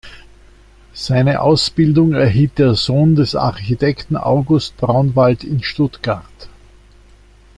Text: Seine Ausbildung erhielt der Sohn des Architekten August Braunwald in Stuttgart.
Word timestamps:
Seine 0.95 1.41
Ausbildung 1.41 2.13
erhielt 2.13 2.57
der 2.57 2.73
Sohn 2.73 3.15
des 3.15 3.35
Architekten 3.35 4.17
August 4.17 4.77
Braunwald 4.77 5.43
in 5.43 5.61
Stuttgart. 5.61 6.49